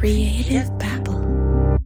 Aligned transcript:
Creative 0.00 0.66
Babble. 0.78 1.78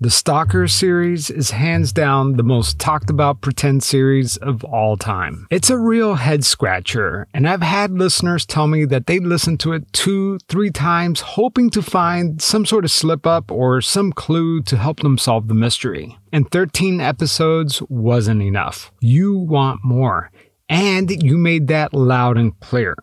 The 0.00 0.10
Stalker 0.10 0.68
series 0.68 1.28
is 1.28 1.50
hands 1.50 1.92
down 1.92 2.36
the 2.36 2.44
most 2.44 2.78
talked 2.78 3.10
about 3.10 3.40
pretend 3.40 3.82
series 3.82 4.36
of 4.36 4.62
all 4.62 4.96
time. 4.96 5.48
It's 5.50 5.70
a 5.70 5.76
real 5.76 6.14
head 6.14 6.44
scratcher, 6.44 7.26
and 7.34 7.48
I've 7.48 7.62
had 7.62 7.90
listeners 7.90 8.46
tell 8.46 8.68
me 8.68 8.84
that 8.84 9.08
they 9.08 9.18
listened 9.18 9.58
to 9.60 9.72
it 9.72 9.92
two, 9.92 10.38
three 10.46 10.70
times, 10.70 11.20
hoping 11.22 11.68
to 11.70 11.82
find 11.82 12.40
some 12.40 12.64
sort 12.64 12.84
of 12.84 12.92
slip 12.92 13.26
up 13.26 13.50
or 13.50 13.80
some 13.80 14.12
clue 14.12 14.62
to 14.62 14.76
help 14.76 15.00
them 15.00 15.18
solve 15.18 15.48
the 15.48 15.54
mystery. 15.54 16.16
And 16.32 16.48
13 16.48 17.00
episodes 17.00 17.82
wasn't 17.88 18.42
enough. 18.42 18.92
You 19.00 19.36
want 19.36 19.80
more. 19.82 20.30
And 20.68 21.10
you 21.24 21.36
made 21.36 21.66
that 21.66 21.92
loud 21.92 22.38
and 22.38 22.56
clear. 22.60 22.94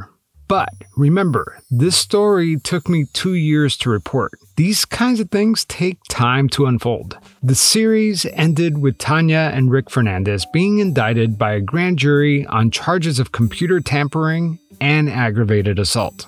But 0.47 0.69
remember, 0.95 1.59
this 1.69 1.97
story 1.97 2.57
took 2.57 2.87
me 2.87 3.05
two 3.11 3.33
years 3.33 3.75
to 3.77 3.89
report. 3.89 4.39
These 4.55 4.85
kinds 4.85 5.19
of 5.19 5.29
things 5.29 5.65
take 5.65 5.97
time 6.07 6.47
to 6.49 6.65
unfold. 6.65 7.17
The 7.43 7.55
series 7.55 8.25
ended 8.27 8.77
with 8.77 8.97
Tanya 8.97 9.51
and 9.53 9.69
Rick 9.69 9.89
Fernandez 9.89 10.45
being 10.53 10.79
indicted 10.79 11.37
by 11.37 11.53
a 11.53 11.61
grand 11.61 11.99
jury 11.99 12.45
on 12.45 12.71
charges 12.71 13.19
of 13.19 13.33
computer 13.33 13.81
tampering 13.81 14.59
and 14.79 15.09
aggravated 15.09 15.79
assault. 15.79 16.27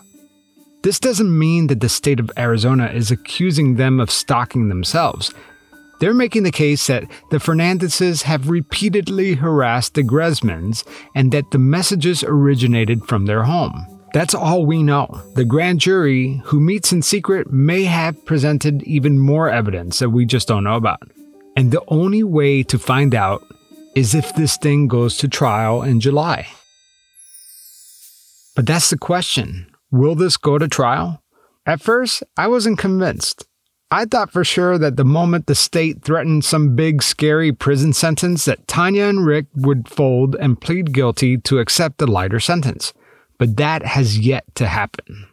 This 0.81 0.99
doesn't 0.99 1.37
mean 1.37 1.67
that 1.67 1.79
the 1.79 1.89
state 1.89 2.19
of 2.19 2.31
Arizona 2.37 2.87
is 2.87 3.11
accusing 3.11 3.75
them 3.75 3.99
of 3.99 4.11
stalking 4.11 4.69
themselves. 4.69 5.33
They're 5.99 6.13
making 6.13 6.43
the 6.43 6.51
case 6.51 6.87
that 6.87 7.03
the 7.31 7.39
Fernandezes 7.39 8.23
have 8.23 8.49
repeatedly 8.49 9.35
harassed 9.35 9.95
the 9.95 10.03
Gresmans 10.03 10.85
and 11.15 11.31
that 11.31 11.51
the 11.51 11.57
messages 11.57 12.23
originated 12.23 13.05
from 13.05 13.25
their 13.25 13.43
home. 13.43 13.98
That's 14.11 14.33
all 14.33 14.65
we 14.65 14.81
know. 14.81 15.21
The 15.35 15.45
grand 15.45 15.79
jury, 15.79 16.41
who 16.45 16.59
meets 16.59 16.91
in 16.91 17.01
secret, 17.03 17.51
may 17.51 17.83
have 17.83 18.25
presented 18.25 18.81
even 18.83 19.19
more 19.19 19.49
evidence 19.49 19.99
that 19.99 20.09
we 20.09 20.25
just 20.25 20.47
don't 20.47 20.63
know 20.63 20.75
about. 20.75 21.03
And 21.55 21.71
the 21.71 21.83
only 21.87 22.23
way 22.23 22.63
to 22.63 22.79
find 22.79 23.13
out 23.13 23.41
is 23.95 24.15
if 24.15 24.33
this 24.35 24.57
thing 24.57 24.87
goes 24.87 25.17
to 25.17 25.27
trial 25.27 25.83
in 25.83 25.99
July. 25.99 26.47
But 28.55 28.65
that's 28.65 28.89
the 28.89 28.97
question 28.97 29.67
will 29.91 30.15
this 30.15 30.37
go 30.37 30.57
to 30.57 30.67
trial? 30.67 31.21
At 31.65 31.81
first, 31.81 32.23
I 32.37 32.47
wasn't 32.47 32.79
convinced. 32.79 33.45
I 33.91 34.05
thought 34.05 34.31
for 34.31 34.43
sure 34.43 34.77
that 34.77 34.97
the 34.97 35.05
moment 35.05 35.47
the 35.47 35.55
state 35.55 36.03
threatened 36.03 36.45
some 36.45 36.75
big, 36.75 37.01
scary 37.01 37.51
prison 37.51 37.91
sentence, 37.93 38.45
that 38.45 38.67
Tanya 38.67 39.05
and 39.05 39.25
Rick 39.25 39.47
would 39.55 39.89
fold 39.89 40.35
and 40.35 40.61
plead 40.61 40.93
guilty 40.93 41.37
to 41.37 41.57
accept 41.57 41.97
the 41.97 42.05
lighter 42.05 42.39
sentence 42.39 42.93
but 43.39 43.57
that 43.57 43.83
has 43.83 44.19
yet 44.19 44.43
to 44.55 44.67
happen. 44.67 45.25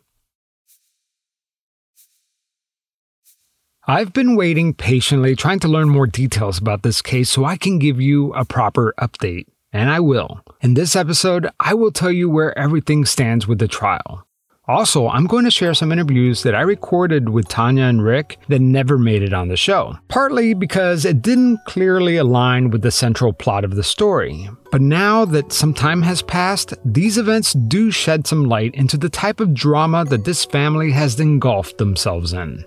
I've 3.88 4.12
been 4.12 4.34
waiting 4.34 4.74
patiently, 4.74 5.36
trying 5.36 5.60
to 5.60 5.68
learn 5.68 5.88
more 5.88 6.06
details 6.06 6.58
about 6.58 6.82
this 6.82 7.02
case 7.02 7.30
so 7.30 7.44
I 7.44 7.56
can 7.56 7.78
give 7.78 8.00
you 8.00 8.32
a 8.34 8.44
proper 8.44 8.94
update, 8.98 9.46
and 9.72 9.90
I 9.90 10.00
will. 10.00 10.40
In 10.60 10.74
this 10.74 10.96
episode, 10.96 11.48
I 11.60 11.74
will 11.74 11.92
tell 11.92 12.10
you 12.10 12.28
where 12.28 12.56
everything 12.58 13.04
stands 13.04 13.46
with 13.46 13.58
the 13.58 13.68
trial. 13.68 14.26
Also, 14.68 15.08
I'm 15.08 15.28
going 15.28 15.44
to 15.44 15.50
share 15.50 15.74
some 15.74 15.92
interviews 15.92 16.42
that 16.42 16.56
I 16.56 16.62
recorded 16.62 17.28
with 17.28 17.46
Tanya 17.46 17.84
and 17.84 18.02
Rick 18.02 18.40
that 18.48 18.58
never 18.58 18.98
made 18.98 19.22
it 19.22 19.32
on 19.32 19.46
the 19.46 19.56
show, 19.56 19.96
partly 20.08 20.54
because 20.54 21.04
it 21.04 21.22
didn't 21.22 21.60
clearly 21.66 22.16
align 22.16 22.70
with 22.70 22.82
the 22.82 22.90
central 22.90 23.32
plot 23.32 23.64
of 23.64 23.76
the 23.76 23.84
story. 23.84 24.50
But 24.72 24.80
now 24.80 25.24
that 25.26 25.52
some 25.52 25.72
time 25.72 26.02
has 26.02 26.20
passed, 26.20 26.74
these 26.84 27.16
events 27.16 27.52
do 27.52 27.92
shed 27.92 28.26
some 28.26 28.46
light 28.46 28.74
into 28.74 28.96
the 28.96 29.08
type 29.08 29.38
of 29.38 29.54
drama 29.54 30.04
that 30.06 30.24
this 30.24 30.44
family 30.44 30.90
has 30.90 31.20
engulfed 31.20 31.78
themselves 31.78 32.32
in. 32.32 32.64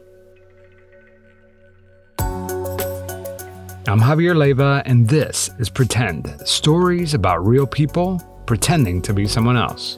I'm 3.87 3.99
Javier 3.99 4.37
Leiva, 4.37 4.83
and 4.85 5.09
this 5.09 5.49
is 5.59 5.69
Pretend 5.69 6.33
Stories 6.47 7.13
about 7.13 7.45
real 7.45 7.67
people 7.67 8.21
pretending 8.45 9.01
to 9.01 9.13
be 9.13 9.27
someone 9.27 9.57
else. 9.57 9.97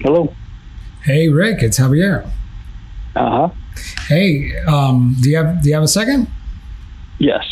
Hello. 0.00 0.32
Hey 1.02 1.28
Rick, 1.28 1.62
it's 1.62 1.78
Javier. 1.78 2.24
Uh 3.16 3.30
huh. 3.30 3.50
Hey, 4.06 4.56
um, 4.66 5.16
do 5.20 5.30
you 5.30 5.36
have 5.36 5.60
do 5.60 5.68
you 5.68 5.74
have 5.74 5.82
a 5.82 5.88
second? 5.88 6.28
Yes. 7.18 7.44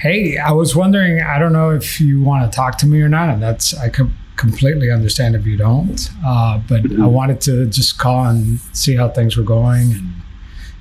Hey, 0.00 0.36
I 0.36 0.50
was 0.50 0.74
wondering. 0.74 1.22
I 1.22 1.38
don't 1.38 1.52
know 1.52 1.70
if 1.70 2.00
you 2.00 2.20
want 2.20 2.50
to 2.50 2.54
talk 2.54 2.76
to 2.78 2.86
me 2.86 3.00
or 3.02 3.08
not, 3.08 3.28
and 3.28 3.40
that's 3.40 3.72
I 3.78 3.88
could 3.88 4.10
completely 4.34 4.90
understand 4.90 5.36
if 5.36 5.46
you 5.46 5.56
don't. 5.56 6.10
Uh, 6.24 6.60
but 6.68 6.82
mm-hmm. 6.82 7.02
I 7.02 7.06
wanted 7.06 7.40
to 7.42 7.66
just 7.66 7.98
call 7.98 8.26
and 8.26 8.58
see 8.72 8.96
how 8.96 9.08
things 9.08 9.36
were 9.36 9.44
going, 9.44 9.92
and 9.92 10.12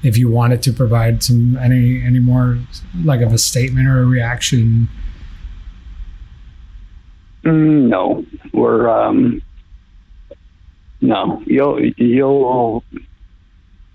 if 0.01 0.17
you 0.17 0.31
wanted 0.31 0.63
to 0.63 0.73
provide 0.73 1.21
some 1.21 1.55
any 1.57 2.01
any 2.01 2.19
more 2.19 2.57
like 3.03 3.21
of 3.21 3.31
a 3.31 3.37
statement 3.37 3.87
or 3.87 4.01
a 4.01 4.05
reaction. 4.05 4.89
Mm, 7.43 7.89
no, 7.89 8.25
we're 8.53 8.89
um, 8.89 9.39
no. 11.01 11.41
You'll 11.45 11.83
you'll 11.97 12.83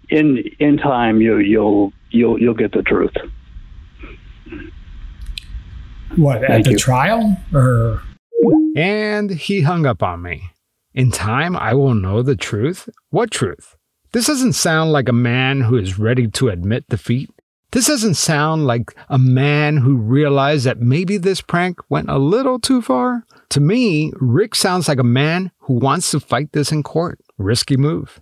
in 0.09 0.39
in 0.59 0.77
time 0.77 1.21
you 1.21 1.39
you'll 1.39 1.93
you'll 2.11 2.41
you'll 2.41 2.55
get 2.55 2.73
the 2.73 2.83
truth. 2.83 3.15
What, 6.17 6.43
at 6.43 6.65
the 6.65 6.73
you. 6.73 6.79
trial? 6.79 7.37
Or 7.55 8.03
And 8.77 9.31
he 9.31 9.61
hung 9.61 9.87
up 9.87 10.03
on 10.03 10.23
me. 10.23 10.51
In 10.93 11.13
time, 11.13 11.57
I 11.57 11.75
will 11.75 11.95
know 11.95 12.21
the 12.23 12.35
truth. 12.35 12.89
What 13.11 13.31
truth? 13.31 13.77
This 14.13 14.27
doesn't 14.27 14.55
sound 14.55 14.91
like 14.91 15.09
a 15.09 15.13
man 15.13 15.61
who 15.61 15.77
is 15.77 16.01
ready 16.01 16.27
to 16.27 16.49
admit 16.49 16.89
defeat. 16.89 17.31
This 17.73 17.87
doesn't 17.87 18.15
sound 18.15 18.67
like 18.67 18.95
a 19.09 19.19
man 19.19 19.77
who 19.77 19.97
realized 19.97 20.67
that 20.67 20.81
maybe 20.81 21.19
this 21.19 21.41
prank 21.41 21.79
went 21.89 22.11
a 22.11 22.19
little 22.19 22.59
too 22.59 22.83
far. 22.83 23.25
To 23.51 23.61
me, 23.61 24.13
Rick 24.17 24.57
sounds 24.57 24.89
like 24.89 24.99
a 24.99 25.05
man 25.05 25.53
who 25.61 25.75
wants 25.75 26.11
to 26.11 26.19
fight 26.19 26.53
this 26.53 26.73
in 26.73 26.83
court. 26.83 27.21
Risky 27.39 27.77
move. 27.77 28.21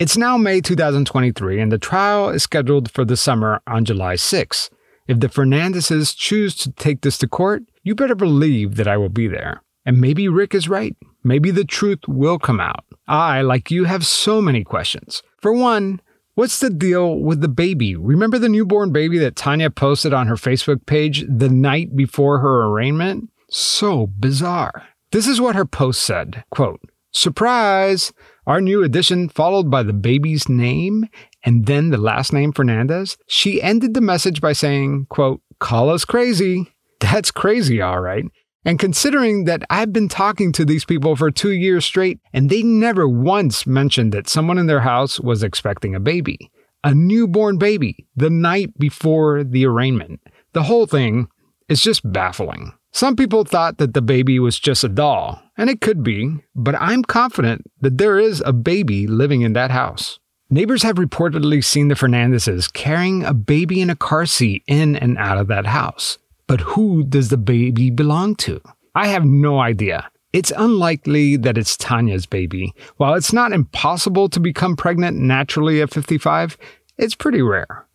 It's 0.00 0.16
now 0.16 0.36
May 0.36 0.60
2023, 0.60 1.60
and 1.60 1.70
the 1.70 1.78
trial 1.78 2.28
is 2.30 2.42
scheduled 2.42 2.90
for 2.90 3.04
the 3.04 3.16
summer 3.16 3.62
on 3.68 3.84
July 3.84 4.16
6. 4.16 4.68
If 5.06 5.20
the 5.20 5.28
Fernandezes 5.28 6.16
choose 6.16 6.56
to 6.56 6.72
take 6.72 7.02
this 7.02 7.18
to 7.18 7.28
court, 7.28 7.62
you 7.84 7.94
better 7.94 8.16
believe 8.16 8.74
that 8.76 8.88
I 8.88 8.96
will 8.96 9.08
be 9.08 9.28
there. 9.28 9.62
And 9.86 10.00
maybe 10.00 10.26
Rick 10.26 10.56
is 10.56 10.68
right. 10.68 10.96
Maybe 11.22 11.52
the 11.52 11.64
truth 11.64 12.00
will 12.08 12.40
come 12.40 12.58
out. 12.58 12.84
I, 13.06 13.42
like 13.42 13.70
you, 13.70 13.84
have 13.84 14.04
so 14.04 14.42
many 14.42 14.64
questions. 14.64 15.22
For 15.40 15.52
one, 15.52 16.00
what's 16.34 16.60
the 16.60 16.70
deal 16.70 17.18
with 17.18 17.40
the 17.40 17.48
baby? 17.48 17.94
Remember 17.96 18.38
the 18.38 18.48
newborn 18.48 18.92
baby 18.92 19.18
that 19.18 19.36
Tanya 19.36 19.70
posted 19.70 20.12
on 20.12 20.26
her 20.26 20.36
Facebook 20.36 20.86
page 20.86 21.24
the 21.28 21.48
night 21.48 21.96
before 21.96 22.38
her 22.38 22.64
arraignment? 22.64 23.30
So 23.50 24.06
bizarre. 24.06 24.88
This 25.10 25.26
is 25.26 25.40
what 25.40 25.56
her 25.56 25.66
post 25.66 26.02
said 26.02 26.44
quote, 26.50 26.80
Surprise! 27.12 28.12
Our 28.46 28.60
new 28.60 28.82
addition, 28.82 29.28
followed 29.28 29.70
by 29.70 29.84
the 29.84 29.92
baby's 29.92 30.48
name 30.48 31.06
and 31.44 31.66
then 31.66 31.90
the 31.90 31.98
last 31.98 32.32
name 32.32 32.52
Fernandez. 32.52 33.16
She 33.26 33.62
ended 33.62 33.94
the 33.94 34.00
message 34.00 34.40
by 34.40 34.52
saying, 34.52 35.06
quote, 35.10 35.42
Call 35.58 35.90
us 35.90 36.04
crazy. 36.04 36.72
That's 36.98 37.30
crazy, 37.30 37.80
all 37.80 38.00
right. 38.00 38.24
And 38.64 38.78
considering 38.78 39.44
that 39.44 39.64
I've 39.70 39.92
been 39.92 40.08
talking 40.08 40.52
to 40.52 40.64
these 40.64 40.84
people 40.84 41.16
for 41.16 41.30
two 41.30 41.52
years 41.52 41.84
straight 41.84 42.20
and 42.32 42.48
they 42.48 42.62
never 42.62 43.08
once 43.08 43.66
mentioned 43.66 44.12
that 44.12 44.28
someone 44.28 44.58
in 44.58 44.66
their 44.66 44.80
house 44.80 45.18
was 45.18 45.42
expecting 45.42 45.94
a 45.94 46.00
baby, 46.00 46.50
a 46.84 46.94
newborn 46.94 47.58
baby, 47.58 48.06
the 48.14 48.30
night 48.30 48.78
before 48.78 49.42
the 49.42 49.66
arraignment, 49.66 50.20
the 50.52 50.62
whole 50.62 50.86
thing 50.86 51.28
is 51.68 51.82
just 51.82 52.10
baffling. 52.12 52.72
Some 52.92 53.16
people 53.16 53.44
thought 53.44 53.78
that 53.78 53.94
the 53.94 54.02
baby 54.02 54.38
was 54.38 54.60
just 54.60 54.84
a 54.84 54.88
doll, 54.88 55.42
and 55.56 55.70
it 55.70 55.80
could 55.80 56.02
be, 56.02 56.36
but 56.54 56.74
I'm 56.78 57.02
confident 57.02 57.62
that 57.80 57.96
there 57.96 58.18
is 58.18 58.42
a 58.44 58.52
baby 58.52 59.06
living 59.06 59.40
in 59.40 59.54
that 59.54 59.70
house. 59.70 60.18
Neighbors 60.50 60.82
have 60.82 60.96
reportedly 60.96 61.64
seen 61.64 61.88
the 61.88 61.94
Fernandezes 61.94 62.70
carrying 62.70 63.24
a 63.24 63.32
baby 63.32 63.80
in 63.80 63.88
a 63.88 63.96
car 63.96 64.26
seat 64.26 64.62
in 64.66 64.96
and 64.96 65.16
out 65.16 65.38
of 65.38 65.48
that 65.48 65.64
house. 65.64 66.18
But 66.46 66.60
who 66.60 67.04
does 67.04 67.28
the 67.28 67.36
baby 67.36 67.90
belong 67.90 68.36
to? 68.36 68.60
I 68.94 69.08
have 69.08 69.24
no 69.24 69.60
idea. 69.60 70.10
It's 70.32 70.52
unlikely 70.56 71.36
that 71.36 71.58
it's 71.58 71.76
Tanya's 71.76 72.26
baby. 72.26 72.72
While 72.96 73.14
it's 73.14 73.32
not 73.32 73.52
impossible 73.52 74.28
to 74.30 74.40
become 74.40 74.76
pregnant 74.76 75.18
naturally 75.18 75.82
at 75.82 75.92
55, 75.92 76.56
it's 76.96 77.14
pretty 77.14 77.42
rare. 77.42 77.86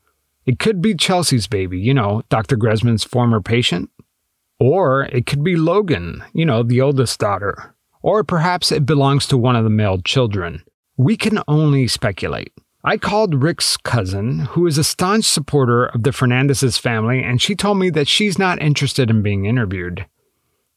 It 0.46 0.60
could 0.60 0.82
be 0.82 0.96
Chelsea's 0.96 1.48
baby, 1.48 1.80
you 1.80 1.94
know, 1.94 2.22
Dr. 2.30 2.56
Gresman's 2.56 3.04
former 3.04 3.42
patient. 3.42 3.90
Or 4.60 5.04
it 5.06 5.26
could 5.26 5.44
be 5.44 5.56
Logan, 5.56 6.24
you 6.34 6.46
know, 6.46 6.64
the 6.64 6.82
oldest 6.82 7.20
daughter. 7.20 7.76
Or 8.02 8.24
perhaps 8.24 8.72
it 8.72 8.86
belongs 8.86 9.28
to 9.28 9.38
one 9.38 9.56
of 9.56 9.64
the 9.64 9.70
male 9.70 10.00
children. 10.00 10.64
We 10.96 11.18
can 11.18 11.40
only 11.48 11.88
speculate. 11.88 12.54
I 12.88 12.96
called 12.96 13.44
Rick's 13.44 13.76
cousin, 13.76 14.46
who 14.52 14.66
is 14.66 14.78
a 14.78 14.84
staunch 14.84 15.26
supporter 15.26 15.88
of 15.88 16.04
the 16.04 16.14
Fernandez's 16.14 16.78
family, 16.78 17.22
and 17.22 17.42
she 17.42 17.54
told 17.54 17.78
me 17.80 17.90
that 17.90 18.08
she's 18.08 18.40
not 18.40 18.62
interested 18.62 19.10
in 19.10 19.22
being 19.22 19.44
interviewed. 19.44 20.06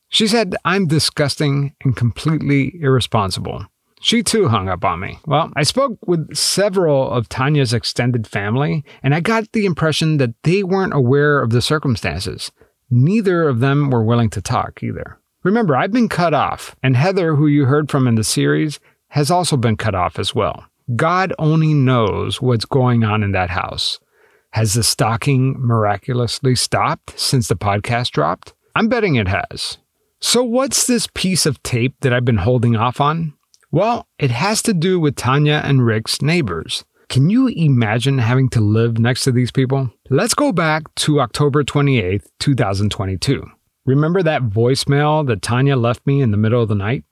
She 0.09 0.27
said 0.27 0.57
I'm 0.65 0.89
disgusting 0.89 1.73
and 1.85 1.95
completely 1.95 2.73
irresponsible. 2.81 3.65
She 4.01 4.25
too 4.25 4.49
hung 4.49 4.69
up 4.69 4.85
on 4.85 4.99
me. 4.99 5.21
Well, 5.25 5.53
I 5.55 5.62
spoke 5.62 5.99
with 6.05 6.35
several 6.35 7.09
of 7.12 7.29
Tanya's 7.29 7.73
extended 7.73 8.27
family, 8.27 8.85
and 9.05 9.15
I 9.15 9.21
got 9.21 9.53
the 9.53 9.65
impression 9.65 10.17
that 10.17 10.35
they 10.43 10.65
weren't 10.65 10.95
aware 10.95 11.41
of 11.41 11.51
the 11.51 11.62
circumstances. 11.62 12.51
Neither 12.91 13.49
of 13.49 13.61
them 13.61 13.89
were 13.89 14.03
willing 14.03 14.31
to 14.31 14.43
talk 14.43 14.83
either. 14.83 15.21
Remember, 15.45 15.77
I've 15.77 15.93
been 15.93 16.09
cut 16.09 16.35
off, 16.35 16.75
and 16.83 16.97
Heather, 16.97 17.37
who 17.37 17.47
you 17.47 17.67
heard 17.67 17.89
from 17.89 18.09
in 18.09 18.17
the 18.17 18.25
series, 18.25 18.81
has 19.11 19.31
also 19.31 19.57
been 19.57 19.77
cut 19.77 19.95
off 19.95 20.19
as 20.19 20.35
well. 20.35 20.65
God 20.97 21.33
only 21.39 21.75
knows 21.75 22.41
what's 22.41 22.65
going 22.65 23.05
on 23.05 23.23
in 23.23 23.33
that 23.33 23.51
house. 23.51 23.99
Has 24.53 24.75
the 24.75 24.83
stalking 24.83 25.55
miraculously 25.59 26.57
stopped 26.57 27.19
since 27.19 27.49
the 27.49 27.57
podcast 27.57 28.11
dropped? 28.11 28.55
I'm 28.75 28.89
betting 28.89 29.15
it 29.15 29.29
has. 29.29 29.79
So, 30.21 30.43
what's 30.43 30.87
this 30.87 31.07
piece 31.15 31.47
of 31.47 31.63
tape 31.63 31.95
that 32.01 32.13
I've 32.13 32.25
been 32.25 32.39
holding 32.39 32.77
off 32.77 33.01
on? 33.01 33.35
Well, 33.71 34.09
it 34.19 34.31
has 34.33 34.63
to 34.63 34.75
do 34.75 34.99
with 34.99 35.15
Tanya 35.15 35.63
and 35.65 35.87
Rick's 35.87 36.21
neighbors. 36.21 36.85
Can 37.09 37.31
you 37.31 37.49
imagine 37.49 38.19
having 38.19 38.49
to 38.51 38.61
live 38.61 38.99
next 38.99 39.25
to 39.25 39.33
these 39.33 39.51
people? 39.51 39.91
Let's 40.11 40.35
go 40.35 40.53
back 40.53 40.93
to 40.97 41.21
October 41.21 41.63
28th, 41.63 42.27
2022. 42.41 43.45
Remember 43.87 44.23
that 44.23 44.43
voicemail 44.43 45.27
that 45.27 45.43
Tanya 45.43 45.77
left 45.77 46.07
me 46.07 46.21
in 46.21 46.33
the 46.33 46.37
middle 46.37 46.63
of 46.63 46.69
the 46.69 46.75
night? 46.75 47.05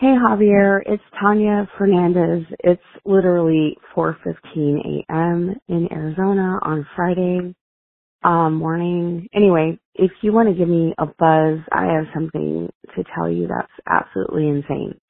Hey 0.00 0.14
Javier, 0.14 0.80
it's 0.86 1.02
Tanya 1.20 1.68
Fernandez. 1.76 2.46
It's 2.60 2.80
literally 3.04 3.76
4:15 3.96 5.02
a.m. 5.10 5.56
in 5.66 5.88
Arizona 5.90 6.60
on 6.62 6.86
Friday 6.94 7.52
um, 8.22 8.54
morning. 8.54 9.26
Anyway, 9.34 9.76
if 9.96 10.12
you 10.22 10.32
want 10.32 10.50
to 10.50 10.54
give 10.54 10.68
me 10.68 10.94
a 10.98 11.06
buzz, 11.06 11.58
I 11.72 11.86
have 11.94 12.04
something 12.14 12.68
to 12.94 13.04
tell 13.12 13.28
you 13.28 13.48
that's 13.48 13.72
absolutely 13.88 14.46
insane. 14.46 15.00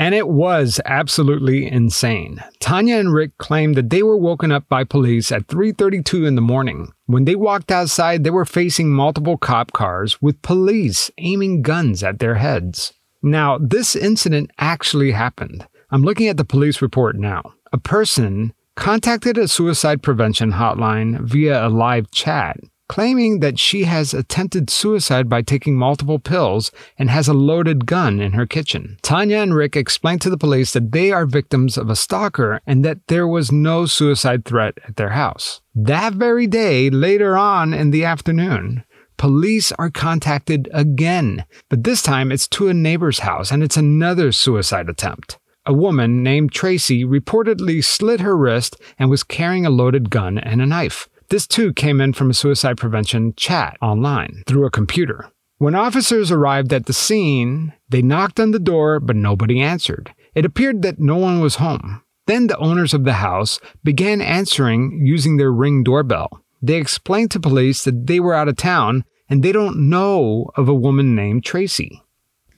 And 0.00 0.16
it 0.16 0.26
was 0.26 0.80
absolutely 0.84 1.70
insane. 1.70 2.42
Tanya 2.58 2.96
and 2.96 3.14
Rick 3.14 3.38
claimed 3.38 3.76
that 3.76 3.90
they 3.90 4.02
were 4.02 4.16
woken 4.16 4.50
up 4.50 4.68
by 4.68 4.82
police 4.82 5.30
at 5.30 5.46
3:32 5.46 6.26
in 6.26 6.34
the 6.34 6.40
morning. 6.40 6.88
When 7.06 7.24
they 7.24 7.36
walked 7.36 7.70
outside, 7.70 8.24
they 8.24 8.30
were 8.30 8.44
facing 8.44 8.92
multiple 8.92 9.36
cop 9.36 9.70
cars 9.70 10.20
with 10.20 10.42
police 10.42 11.08
aiming 11.18 11.62
guns 11.62 12.02
at 12.02 12.18
their 12.18 12.34
heads. 12.34 12.92
Now, 13.22 13.58
this 13.58 13.96
incident 13.96 14.50
actually 14.58 15.12
happened. 15.12 15.66
I'm 15.90 16.02
looking 16.02 16.28
at 16.28 16.36
the 16.36 16.44
police 16.44 16.82
report 16.82 17.16
now. 17.16 17.54
A 17.72 17.78
person 17.78 18.52
contacted 18.76 19.38
a 19.38 19.48
suicide 19.48 20.02
prevention 20.02 20.52
hotline 20.52 21.20
via 21.20 21.66
a 21.66 21.68
live 21.68 22.10
chat, 22.10 22.58
claiming 22.88 23.40
that 23.40 23.58
she 23.58 23.84
has 23.84 24.14
attempted 24.14 24.70
suicide 24.70 25.28
by 25.28 25.42
taking 25.42 25.76
multiple 25.76 26.18
pills 26.18 26.70
and 26.98 27.10
has 27.10 27.26
a 27.26 27.34
loaded 27.34 27.86
gun 27.86 28.20
in 28.20 28.32
her 28.32 28.46
kitchen. 28.46 28.96
Tanya 29.02 29.38
and 29.38 29.54
Rick 29.54 29.76
explained 29.76 30.20
to 30.22 30.30
the 30.30 30.38
police 30.38 30.72
that 30.72 30.92
they 30.92 31.10
are 31.10 31.26
victims 31.26 31.76
of 31.76 31.90
a 31.90 31.96
stalker 31.96 32.60
and 32.66 32.84
that 32.84 33.06
there 33.08 33.26
was 33.26 33.50
no 33.50 33.86
suicide 33.86 34.44
threat 34.44 34.74
at 34.86 34.96
their 34.96 35.10
house. 35.10 35.60
That 35.74 36.14
very 36.14 36.46
day, 36.46 36.90
later 36.90 37.36
on 37.36 37.74
in 37.74 37.90
the 37.90 38.04
afternoon, 38.04 38.84
Police 39.16 39.72
are 39.72 39.90
contacted 39.90 40.68
again, 40.72 41.44
but 41.68 41.84
this 41.84 42.02
time 42.02 42.30
it's 42.30 42.46
to 42.48 42.68
a 42.68 42.74
neighbor's 42.74 43.20
house 43.20 43.50
and 43.50 43.62
it's 43.62 43.76
another 43.76 44.30
suicide 44.32 44.88
attempt. 44.88 45.38
A 45.64 45.72
woman 45.72 46.22
named 46.22 46.52
Tracy 46.52 47.04
reportedly 47.04 47.82
slit 47.82 48.20
her 48.20 48.36
wrist 48.36 48.76
and 48.98 49.10
was 49.10 49.24
carrying 49.24 49.66
a 49.66 49.70
loaded 49.70 50.10
gun 50.10 50.38
and 50.38 50.60
a 50.60 50.66
knife. 50.66 51.08
This 51.28 51.46
too 51.46 51.72
came 51.72 52.00
in 52.00 52.12
from 52.12 52.30
a 52.30 52.34
suicide 52.34 52.76
prevention 52.76 53.34
chat 53.36 53.76
online 53.82 54.44
through 54.46 54.66
a 54.66 54.70
computer. 54.70 55.28
When 55.58 55.74
officers 55.74 56.30
arrived 56.30 56.72
at 56.72 56.86
the 56.86 56.92
scene, 56.92 57.72
they 57.88 58.02
knocked 58.02 58.38
on 58.38 58.50
the 58.50 58.58
door, 58.58 59.00
but 59.00 59.16
nobody 59.16 59.60
answered. 59.60 60.12
It 60.34 60.44
appeared 60.44 60.82
that 60.82 61.00
no 61.00 61.16
one 61.16 61.40
was 61.40 61.56
home. 61.56 62.02
Then 62.26 62.48
the 62.48 62.58
owners 62.58 62.92
of 62.92 63.04
the 63.04 63.14
house 63.14 63.58
began 63.82 64.20
answering 64.20 65.00
using 65.04 65.36
their 65.36 65.52
ring 65.52 65.82
doorbell. 65.82 66.44
They 66.62 66.74
explained 66.74 67.30
to 67.32 67.40
police 67.40 67.84
that 67.84 68.06
they 68.06 68.20
were 68.20 68.34
out 68.34 68.48
of 68.48 68.56
town 68.56 69.04
and 69.28 69.42
they 69.42 69.52
don't 69.52 69.88
know 69.88 70.50
of 70.56 70.68
a 70.68 70.74
woman 70.74 71.14
named 71.14 71.44
Tracy. 71.44 72.02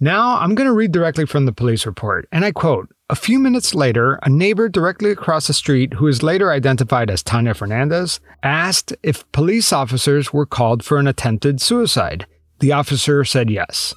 Now, 0.00 0.38
I'm 0.38 0.54
going 0.54 0.68
to 0.68 0.74
read 0.74 0.92
directly 0.92 1.26
from 1.26 1.44
the 1.44 1.52
police 1.52 1.84
report, 1.84 2.28
and 2.30 2.44
I 2.44 2.52
quote 2.52 2.88
A 3.10 3.16
few 3.16 3.40
minutes 3.40 3.74
later, 3.74 4.20
a 4.22 4.28
neighbor 4.28 4.68
directly 4.68 5.10
across 5.10 5.48
the 5.48 5.52
street, 5.52 5.94
who 5.94 6.06
is 6.06 6.22
later 6.22 6.52
identified 6.52 7.10
as 7.10 7.22
Tanya 7.22 7.52
Fernandez, 7.52 8.20
asked 8.42 8.94
if 9.02 9.30
police 9.32 9.72
officers 9.72 10.32
were 10.32 10.46
called 10.46 10.84
for 10.84 10.98
an 10.98 11.08
attempted 11.08 11.60
suicide. 11.60 12.26
The 12.60 12.72
officer 12.72 13.24
said 13.24 13.50
yes. 13.50 13.94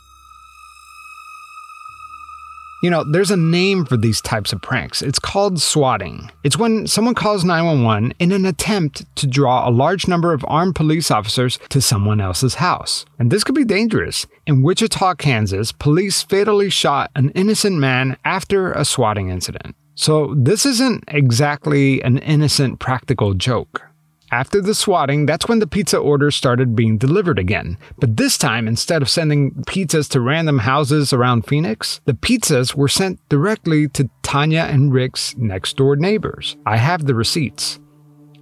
You 2.82 2.90
know, 2.90 3.04
there's 3.04 3.30
a 3.30 3.38
name 3.38 3.86
for 3.86 3.96
these 3.96 4.22
types 4.22 4.52
of 4.52 4.62
pranks. 4.62 5.04
It's 5.04 5.20
called 5.20 5.62
swatting. 5.62 6.32
It's 6.44 6.58
when 6.58 6.88
someone 6.88 7.14
calls 7.14 7.44
911 7.44 8.16
in 8.18 8.32
an 8.32 8.44
attempt 8.44 9.06
to 9.18 9.28
draw 9.28 9.68
a 9.68 9.70
large 9.70 10.08
number 10.08 10.34
of 10.34 10.44
armed 10.48 10.76
police 10.76 11.12
officers 11.12 11.60
to 11.70 11.80
someone 11.80 12.20
else's 12.20 12.56
house. 12.56 13.06
And 13.20 13.32
this 13.32 13.44
could 13.44 13.54
be 13.54 13.66
dangerous. 13.66 14.26
In 14.48 14.64
Wichita, 14.64 15.14
Kansas, 15.16 15.72
police 15.72 16.24
fatally 16.24 16.72
shot 16.72 17.12
an 17.16 17.30
innocent 17.32 17.78
man 17.78 18.18
after 18.26 18.72
a 18.72 18.84
swatting 18.84 19.30
incident. 19.30 19.76
So 19.94 20.34
this 20.36 20.66
isn't 20.66 21.04
exactly 21.08 22.02
an 22.02 22.18
innocent 22.18 22.80
practical 22.80 23.36
joke. 23.36 23.84
After 24.32 24.62
the 24.62 24.74
swatting, 24.74 25.26
that's 25.26 25.50
when 25.50 25.60
the 25.60 25.68
pizza 25.68 25.98
orders 25.98 26.38
started 26.38 26.74
being 26.74 26.98
delivered 26.98 27.38
again. 27.38 27.78
But 28.00 28.16
this 28.16 28.38
time, 28.38 28.66
instead 28.66 29.02
of 29.02 29.10
sending 29.10 29.52
pizzas 29.68 30.08
to 30.12 30.22
random 30.22 30.60
houses 30.60 31.12
around 31.12 31.46
Phoenix, 31.46 32.00
the 32.06 32.14
pizzas 32.14 32.74
were 32.74 32.88
sent 32.88 33.20
directly 33.28 33.90
to 33.90 34.10
Tanya 34.24 34.62
and 34.62 34.94
Rick's 34.94 35.36
next 35.36 35.76
door 35.76 35.98
neighbors. 35.98 36.56
I 36.66 36.78
have 36.78 37.06
the 37.06 37.14
receipts. 37.14 37.78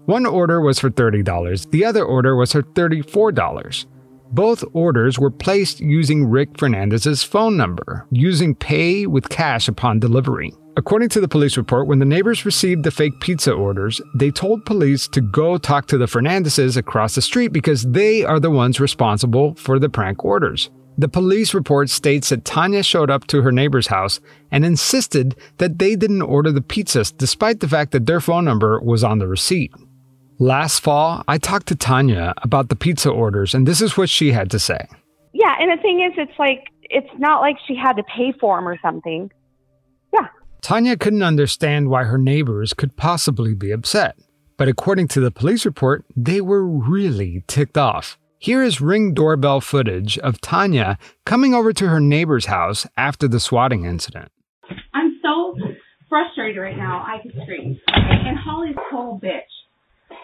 One 0.05 0.27
order 0.27 0.62
was 0.62 0.79
for 0.79 0.91
$30, 0.91 1.72
the 1.72 1.86
other 1.86 2.03
order 2.03 2.36
was 2.36 2.51
for 2.51 2.62
$34. 2.62 3.86
Both 4.31 4.63
orders 4.74 5.17
were 5.17 5.31
placed 5.31 5.79
using 5.79 6.29
Rick 6.29 6.60
Fernandez's 6.60 7.24
phone 7.24 7.58
number, 7.58 8.05
using 8.12 8.53
pay 8.53 9.08
with 9.08 9.29
cash 9.29 9.67
upon 9.67 10.00
delivery. 10.00 10.53
According 10.79 11.09
to 11.09 11.19
the 11.19 11.27
police 11.27 11.57
report, 11.57 11.88
when 11.88 12.00
the 12.00 12.05
neighbors 12.05 12.45
received 12.45 12.86
the 12.86 12.89
fake 12.89 13.19
pizza 13.19 13.51
orders, 13.51 14.00
they 14.15 14.31
told 14.31 14.63
police 14.63 15.09
to 15.09 15.19
go 15.19 15.57
talk 15.57 15.88
to 15.88 15.98
the 15.98 16.05
Fernandezes 16.05 16.77
across 16.77 17.15
the 17.15 17.21
street 17.21 17.50
because 17.50 17.83
they 17.83 18.24
are 18.24 18.39
the 18.39 18.50
ones 18.50 18.79
responsible 18.79 19.55
for 19.55 19.77
the 19.77 19.89
prank 19.89 20.24
orders. 20.24 20.69
The 20.98 21.09
police 21.09 21.53
report 21.53 21.89
states 21.89 22.29
that 22.29 22.45
Tanya 22.45 22.81
showed 22.81 23.12
up 23.12 23.27
to 23.27 23.41
her 23.41 23.51
neighbor's 23.51 23.88
house 23.88 24.21
and 24.51 24.63
insisted 24.63 25.36
that 25.57 25.79
they 25.79 25.98
didn't 25.98 26.21
order 26.21 26.50
the 26.50 26.62
pizzas 26.62 27.12
despite 27.17 27.59
the 27.59 27.67
fact 27.67 27.91
that 27.91 28.05
their 28.05 28.21
phone 28.21 28.45
number 28.45 28.79
was 28.79 29.03
on 29.03 29.19
the 29.19 29.27
receipt. 29.27 29.74
Last 30.39 30.79
fall, 30.79 31.25
I 31.27 31.39
talked 31.39 31.67
to 31.67 31.75
Tanya 31.75 32.33
about 32.41 32.69
the 32.69 32.77
pizza 32.77 33.09
orders, 33.09 33.53
and 33.53 33.67
this 33.67 33.81
is 33.81 33.98
what 33.98 34.09
she 34.09 34.31
had 34.31 34.50
to 34.51 34.59
say. 34.59 34.88
Yeah, 35.33 35.55
and 35.59 35.77
the 35.77 35.81
thing 35.81 36.00
is, 36.00 36.13
it's 36.15 36.39
like, 36.39 36.67
it's 36.83 37.19
not 37.19 37.41
like 37.41 37.57
she 37.67 37.75
had 37.75 37.98
to 37.98 38.03
pay 38.03 38.31
for 38.39 38.55
them 38.55 38.65
or 38.65 38.79
something. 38.81 39.29
Yeah. 40.13 40.27
Tanya 40.62 40.98
couldn't 40.98 41.24
understand 41.24 41.89
why 41.89 42.04
her 42.04 42.18
neighbors 42.18 42.74
could 42.74 42.98
possibly 42.98 43.54
be 43.54 43.72
upset. 43.72 44.18
But 44.58 44.68
according 44.68 45.08
to 45.10 45.22
the 45.22 45.32
police 45.32 45.66
report, 45.66 46.06
they 46.16 46.42
were 46.42 46.66
really 46.66 47.44
ticked 47.48 47.78
off. 47.78 48.18
Here 48.39 48.62
is 48.62 48.82
ring 48.82 49.13
doorbell 49.13 49.62
footage 49.62 50.18
of 50.20 50.42
Tanya 50.42 50.98
coming 51.25 51.54
over 51.54 51.74
to 51.74 51.88
her 51.88 52.00
neighbor's 52.00 52.46
house 52.46 52.86
after 52.98 53.28
the 53.28 53.39
swatting 53.39 53.86
incident. 53.86 54.32
I'm 54.94 55.20
so 55.22 55.56
frustrated 56.10 56.58
right 56.58 56.78
now. 56.78 57.04
I 57.06 57.22
could 57.22 57.34
scream. 57.44 57.80
And 57.88 58.38
Holly's 58.38 58.75
total 58.92 59.20
bitch. 59.22 60.18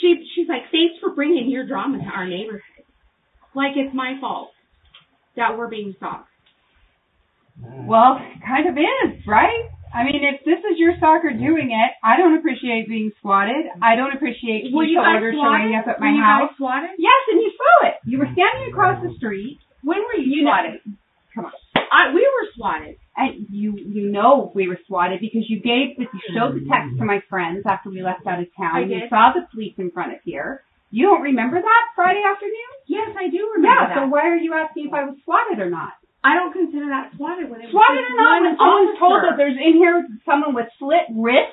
She 0.00 0.28
she's 0.34 0.48
like, 0.48 0.62
thanks 0.72 0.94
for 1.00 1.14
bringing 1.14 1.50
your 1.50 1.66
drama 1.66 1.98
to 1.98 2.04
our 2.04 2.26
neighborhood. 2.26 2.62
Like 3.54 3.72
it's 3.76 3.94
my 3.94 4.16
fault 4.20 4.50
that 5.36 5.56
we're 5.56 5.68
being 5.68 5.94
stalked. 5.96 6.28
Well, 7.60 8.18
it 8.20 8.42
kind 8.44 8.68
of 8.68 8.74
is, 8.76 9.26
right? 9.26 9.70
I 9.94 10.02
mean, 10.02 10.26
if 10.26 10.42
this 10.42 10.58
is 10.58 10.74
your 10.74 10.98
stalker 10.98 11.30
doing 11.30 11.70
it, 11.70 11.90
I 12.02 12.18
don't 12.18 12.34
appreciate 12.36 12.88
being 12.90 13.12
swatted. 13.22 13.70
I 13.80 13.94
don't 13.94 14.10
appreciate 14.10 14.74
Were 14.74 14.82
you 14.82 14.98
pizza 14.98 15.06
orders 15.06 15.38
showing 15.38 15.70
up 15.78 15.86
at 15.86 16.00
my 16.02 16.10
Were 16.10 16.18
you 16.18 16.22
house. 16.22 16.50
guys 16.50 16.56
swatted? 16.58 16.90
Yes, 16.98 17.20
and 17.30 17.38
you 17.38 17.50
saw 17.54 17.88
it. 17.88 17.94
You 18.02 18.18
were 18.18 18.26
mm. 18.26 18.34
standing 18.34 18.74
across 18.74 18.98
the 19.06 19.14
street. 19.14 19.62
When 19.86 20.02
were 20.02 20.18
you, 20.18 20.42
You 20.42 20.42
know- 20.42 20.50
swatted? 20.50 20.80
Come 21.34 21.44
on. 21.46 21.52
I, 21.94 22.10
we 22.10 22.26
were 22.26 22.48
swatted. 22.58 22.96
And 23.16 23.46
you 23.50 23.78
you 23.78 24.10
know 24.10 24.50
we 24.54 24.66
were 24.66 24.78
swatted 24.88 25.20
because 25.20 25.46
you 25.46 25.62
gave 25.62 25.94
the, 25.94 26.10
you 26.10 26.22
showed 26.34 26.58
the 26.58 26.66
text 26.66 26.98
to 26.98 27.06
mm-hmm. 27.06 27.06
my 27.06 27.22
friends 27.30 27.62
after 27.62 27.88
we 27.90 28.02
left 28.02 28.26
out 28.26 28.42
of 28.42 28.50
town. 28.58 28.74
I 28.74 28.80
You 28.90 29.06
saw 29.08 29.30
the 29.30 29.46
police 29.54 29.74
in 29.78 29.92
front 29.92 30.12
of 30.12 30.18
here. 30.24 30.62
You 30.90 31.06
don't 31.06 31.22
remember 31.22 31.62
that 31.62 31.84
Friday 31.94 32.22
afternoon? 32.26 32.70
Yes, 32.90 33.14
I 33.14 33.30
do 33.30 33.38
remember 33.54 33.70
Yeah. 33.70 33.86
that. 33.86 33.96
So 34.02 34.06
why 34.10 34.26
are 34.26 34.36
you 34.36 34.54
asking 34.54 34.90
if 34.90 34.92
I 34.94 35.04
was 35.06 35.14
swatted 35.22 35.62
or 35.62 35.70
not? 35.70 35.94
I 36.24 36.34
don't 36.40 36.52
consider 36.56 36.88
that 36.88 37.12
swatted 37.20 37.52
when 37.52 37.60
it 37.60 37.68
Swatted 37.68 38.00
or 38.00 38.16
not, 38.16 38.40
when 38.42 38.56
someone's 38.56 38.96
told 38.98 39.20
that 39.28 39.36
there's 39.36 39.60
in 39.60 39.76
here 39.76 40.08
someone 40.24 40.56
with 40.56 40.72
slit 40.80 41.04
wrists, 41.12 41.52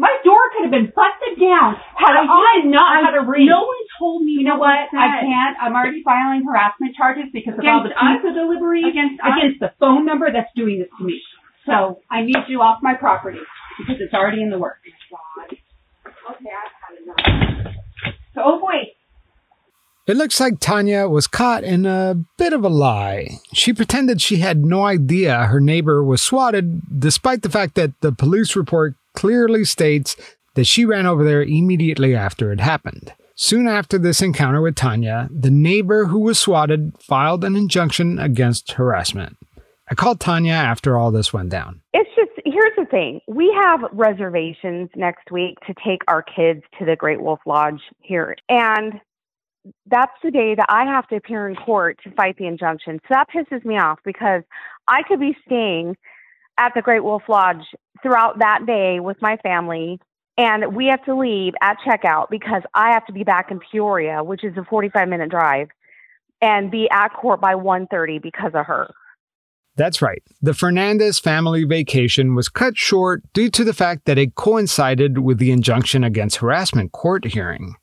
my 0.00 0.08
door 0.24 0.38
could 0.56 0.64
have 0.64 0.72
been 0.72 0.88
busted 0.94 1.36
down 1.42 1.76
had 1.98 2.14
I, 2.16 2.62
did 2.62 2.70
not 2.72 3.04
had 3.04 3.14
a 3.18 3.26
read. 3.26 3.44
No 3.50 3.66
one 3.68 3.82
told 3.98 4.22
me 4.24 4.40
You 4.40 4.46
know 4.48 4.56
what? 4.56 4.88
I 4.96 5.20
can't. 5.20 5.54
I'm 5.60 5.74
already 5.76 6.00
filing 6.06 6.46
harassment 6.46 6.96
charges 6.96 7.28
because 7.34 7.58
of 7.58 7.66
all 7.66 7.82
the 7.84 7.92
Against 7.92 8.00
us? 8.00 8.22
pizza 8.24 8.30
delivery 8.32 8.82
Against 8.88 9.20
us? 9.20 9.28
against 9.36 9.58
the 9.60 9.70
phone 9.82 10.06
number 10.06 10.30
that's 10.32 10.48
doing 10.56 10.78
this 10.80 10.88
to 10.96 11.04
me. 11.04 11.20
So 11.66 12.00
I 12.08 12.22
need 12.24 12.48
you 12.48 12.62
off 12.62 12.78
my 12.80 12.94
property 12.94 13.42
because 13.76 14.00
it's 14.00 14.14
already 14.14 14.40
in 14.40 14.48
the 14.48 14.58
works. 14.58 14.88
Okay, 14.88 16.48
I've 16.48 16.72
had 16.80 16.94
enough. 17.02 17.74
So, 18.34 18.40
oh 18.44 18.60
boy, 18.60 18.94
It 20.08 20.16
looks 20.16 20.40
like 20.40 20.58
Tanya 20.58 21.06
was 21.06 21.26
caught 21.26 21.64
in 21.64 21.84
a 21.84 22.16
bit 22.38 22.54
of 22.54 22.64
a 22.64 22.70
lie. 22.70 23.28
She 23.52 23.74
pretended 23.74 24.22
she 24.22 24.36
had 24.36 24.64
no 24.64 24.84
idea 24.84 25.44
her 25.44 25.60
neighbor 25.60 26.02
was 26.02 26.22
swatted, 26.22 26.80
despite 26.98 27.42
the 27.42 27.50
fact 27.50 27.74
that 27.74 27.92
the 28.00 28.10
police 28.10 28.56
report 28.56 28.94
clearly 29.14 29.66
states 29.66 30.16
that 30.54 30.64
she 30.64 30.86
ran 30.86 31.04
over 31.04 31.24
there 31.24 31.42
immediately 31.42 32.16
after 32.16 32.50
it 32.50 32.58
happened. 32.58 33.12
Soon 33.34 33.68
after 33.68 33.98
this 33.98 34.22
encounter 34.22 34.62
with 34.62 34.76
Tanya, 34.76 35.28
the 35.30 35.50
neighbor 35.50 36.06
who 36.06 36.20
was 36.20 36.38
swatted 36.38 36.94
filed 36.98 37.44
an 37.44 37.54
injunction 37.54 38.18
against 38.18 38.72
harassment. 38.72 39.36
I 39.90 39.94
called 39.94 40.20
Tanya 40.20 40.54
after 40.54 40.96
all 40.96 41.10
this 41.10 41.34
went 41.34 41.50
down. 41.50 41.82
It's 41.92 42.08
just 42.16 42.30
here's 42.46 42.76
the 42.78 42.86
thing. 42.86 43.20
We 43.28 43.54
have 43.62 43.80
reservations 43.92 44.88
next 44.96 45.30
week 45.30 45.58
to 45.66 45.74
take 45.84 46.00
our 46.08 46.22
kids 46.22 46.62
to 46.78 46.86
the 46.86 46.96
Great 46.96 47.20
Wolf 47.20 47.40
Lodge 47.44 47.82
here. 48.00 48.34
And 48.48 49.00
that's 49.86 50.12
the 50.22 50.30
day 50.30 50.54
that 50.54 50.66
I 50.68 50.84
have 50.84 51.06
to 51.08 51.16
appear 51.16 51.48
in 51.48 51.56
court 51.56 51.98
to 52.04 52.10
fight 52.12 52.36
the 52.38 52.46
injunction. 52.46 53.00
So 53.08 53.14
that 53.14 53.28
pisses 53.34 53.64
me 53.64 53.78
off 53.78 53.98
because 54.04 54.42
I 54.86 55.02
could 55.06 55.20
be 55.20 55.36
staying 55.46 55.96
at 56.58 56.72
the 56.74 56.82
Great 56.82 57.04
Wolf 57.04 57.22
Lodge 57.28 57.64
throughout 58.02 58.38
that 58.40 58.66
day 58.66 59.00
with 59.00 59.20
my 59.20 59.36
family 59.38 60.00
and 60.38 60.74
we 60.74 60.86
have 60.86 61.04
to 61.04 61.16
leave 61.16 61.54
at 61.60 61.78
checkout 61.84 62.30
because 62.30 62.62
I 62.72 62.92
have 62.92 63.04
to 63.06 63.12
be 63.12 63.24
back 63.24 63.50
in 63.50 63.58
Peoria, 63.58 64.22
which 64.22 64.44
is 64.44 64.56
a 64.56 64.64
45 64.64 65.08
minute 65.08 65.30
drive 65.30 65.68
and 66.40 66.70
be 66.70 66.88
at 66.90 67.08
court 67.08 67.40
by 67.40 67.56
1:30 67.56 68.22
because 68.22 68.52
of 68.54 68.64
her. 68.66 68.88
That's 69.76 70.00
right. 70.00 70.22
The 70.40 70.54
Fernandez 70.54 71.18
family 71.18 71.64
vacation 71.64 72.34
was 72.34 72.48
cut 72.48 72.76
short 72.76 73.22
due 73.32 73.50
to 73.50 73.64
the 73.64 73.74
fact 73.74 74.06
that 74.06 74.18
it 74.18 74.36
coincided 74.36 75.18
with 75.18 75.38
the 75.38 75.50
injunction 75.50 76.04
against 76.04 76.36
harassment 76.36 76.92
court 76.92 77.24
hearing. 77.26 77.74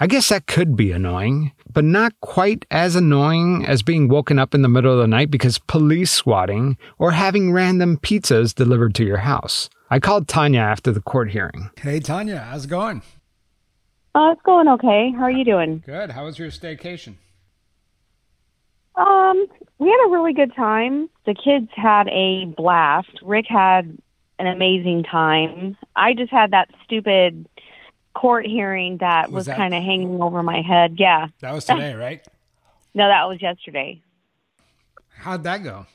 I 0.00 0.06
guess 0.06 0.28
that 0.28 0.46
could 0.46 0.76
be 0.76 0.92
annoying, 0.92 1.50
but 1.72 1.82
not 1.82 2.12
quite 2.20 2.64
as 2.70 2.94
annoying 2.94 3.66
as 3.66 3.82
being 3.82 4.06
woken 4.06 4.38
up 4.38 4.54
in 4.54 4.62
the 4.62 4.68
middle 4.68 4.92
of 4.92 5.00
the 5.00 5.08
night 5.08 5.28
because 5.28 5.58
police 5.58 6.12
swatting 6.12 6.78
or 6.98 7.10
having 7.10 7.50
random 7.50 7.96
pizzas 7.96 8.54
delivered 8.54 8.94
to 8.94 9.04
your 9.04 9.16
house. 9.16 9.68
I 9.90 9.98
called 9.98 10.28
Tanya 10.28 10.60
after 10.60 10.92
the 10.92 11.00
court 11.00 11.32
hearing. 11.32 11.70
Hey, 11.80 11.98
Tanya, 11.98 12.38
how's 12.38 12.66
it 12.66 12.68
going? 12.68 13.02
Uh, 14.14 14.30
it's 14.32 14.42
going 14.42 14.68
okay. 14.68 15.12
How 15.16 15.24
are 15.24 15.32
you 15.32 15.44
doing? 15.44 15.82
Good. 15.84 16.12
How 16.12 16.26
was 16.26 16.38
your 16.38 16.50
staycation? 16.50 17.14
Um, 18.94 19.46
we 19.78 19.88
had 19.88 20.06
a 20.06 20.10
really 20.10 20.32
good 20.32 20.54
time. 20.54 21.10
The 21.26 21.34
kids 21.34 21.70
had 21.74 22.06
a 22.08 22.44
blast. 22.56 23.10
Rick 23.22 23.46
had 23.48 23.98
an 24.38 24.46
amazing 24.46 25.02
time. 25.02 25.76
I 25.96 26.14
just 26.14 26.30
had 26.30 26.52
that 26.52 26.68
stupid 26.84 27.48
court 28.18 28.46
hearing 28.46 28.98
that 28.98 29.30
Was 29.30 29.46
was, 29.46 29.56
kind 29.56 29.72
of 29.74 29.82
hanging 29.82 30.20
over 30.20 30.42
my 30.42 30.60
head. 30.60 30.96
Yeah. 30.98 31.28
That 31.40 31.54
was 31.54 31.64
today, 31.64 31.94
right? 31.94 32.26
No, 32.94 33.06
that 33.06 33.28
was 33.28 33.40
yesterday. 33.40 34.02
How'd 35.10 35.44
that 35.44 35.62
go? 35.62 35.86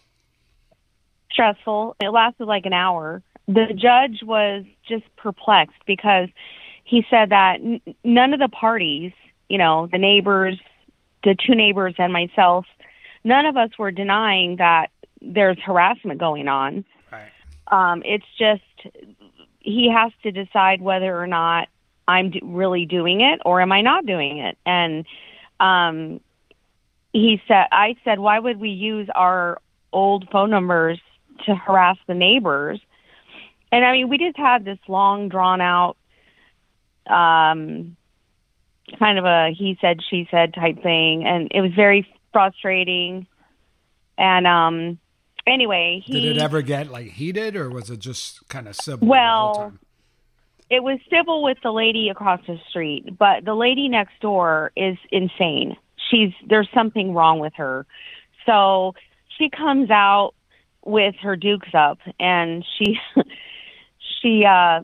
Stressful. 1.32 1.98
It 2.00 2.10
lasted 2.10 2.46
like 2.46 2.66
an 2.66 2.72
hour. 2.72 3.22
The 3.48 3.74
judge 3.76 4.22
was 4.24 4.64
just 4.88 5.04
perplexed 5.18 5.82
because 5.86 6.30
he 6.86 7.04
said 7.10 7.32
that 7.32 7.56
n- 7.56 7.82
none 8.06 8.34
of 8.34 8.40
the 8.40 8.48
parties, 8.48 9.12
you 9.50 9.58
know, 9.58 9.90
the 9.92 9.98
neighbors, 9.98 10.58
the 11.24 11.36
two 11.36 11.56
neighbors 11.56 11.96
and 11.98 12.14
myself, 12.14 12.66
none 13.26 13.48
of 13.48 13.58
us 13.58 13.72
were 13.78 13.92
denying 13.92 14.58
that 14.58 14.88
there's 15.20 15.58
harassment 15.60 16.20
going 16.20 16.48
on. 16.48 16.86
Right. 17.12 17.32
Um, 17.68 18.04
it's 18.06 18.26
just 18.38 18.62
he 19.60 19.92
has 19.94 20.12
to 20.22 20.32
decide 20.32 20.82
whether 20.82 21.20
or 21.20 21.28
not 21.28 21.68
I'm 22.08 22.32
d- 22.32 22.42
really 22.44 22.86
doing 22.86 23.22
it 23.22 23.40
or 23.46 23.62
am 23.62 23.72
I 23.72 23.82
not 23.82 24.06
doing 24.06 24.40
it. 24.40 24.58
And 24.66 25.06
um, 25.60 26.20
he 27.12 27.42
said, 27.48 27.66
I 27.72 27.96
said, 28.04 28.20
why 28.20 28.40
would 28.40 28.60
we 28.60 28.70
use 28.70 29.08
our 29.14 29.62
old 29.92 30.28
phone 30.32 30.50
numbers 30.50 31.00
to 31.46 31.56
harass 31.56 31.98
the 32.08 32.14
neighbors? 32.14 32.82
And 33.72 33.86
I 33.86 33.92
mean, 33.94 34.10
we 34.10 34.18
just 34.18 34.38
had 34.38 34.66
this 34.66 34.80
long, 34.88 35.30
drawn 35.30 35.62
out, 35.62 35.98
um, 37.08 37.96
kind 39.00 39.18
of 39.18 39.26
a 39.26 39.52
he 39.58 39.78
said, 39.82 40.00
she 40.10 40.28
said 40.30 40.54
type 40.54 40.82
thing, 40.84 41.26
and 41.26 41.52
it 41.52 41.62
was 41.62 41.72
very 41.74 42.08
frustrating. 42.32 43.26
And 44.18 44.46
um, 44.46 45.00
anyway, 45.48 46.04
he 46.06 46.14
Did 46.14 46.38
it 46.38 46.42
ever 46.42 46.62
get 46.62 46.92
like 46.92 47.12
heated, 47.12 47.56
or 47.56 47.70
was 47.70 47.90
it 47.90 48.00
just 48.00 48.48
kind 48.48 48.68
of 48.68 48.76
civil? 48.76 49.08
Well, 49.08 49.54
the 49.54 49.60
whole 49.60 49.70
time? 49.72 49.80
It 50.74 50.82
was 50.82 50.98
civil 51.08 51.44
with 51.44 51.60
the 51.62 51.72
lady 51.72 52.10
across 52.10 52.40
the 52.48 52.58
street, 52.68 53.16
but 53.20 53.46
the 53.46 53.54
lady 53.54 53.88
next 53.88 54.20
door 54.22 54.72
is 54.76 54.98
insane. 55.12 55.78
She's 56.10 56.32
there's 56.50 56.68
something 56.74 57.14
wrong 57.14 57.38
with 57.38 57.54
her. 57.58 57.86
So 58.48 58.96
she 59.38 59.52
comes 59.52 59.92
out 59.92 60.34
with 60.84 61.14
her 61.22 61.36
dukes 61.36 61.70
up 61.76 62.00
and 62.20 62.66
she 62.76 62.98
she 64.22 64.46
uh 64.46 64.82